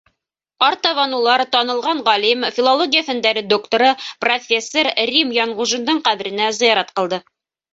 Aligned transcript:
Артабан 0.67 1.11
улар 1.17 1.41
танылған 1.55 2.01
ғалим, 2.07 2.45
филология 2.55 3.03
фәндәре 3.11 3.45
докторы, 3.53 3.91
профессор 4.25 4.91
Рим 5.11 5.35
Янғужиндың 5.41 6.01
ҡәберенә 6.09 6.53
зыярат 6.63 6.95
ҡылды. 6.99 7.23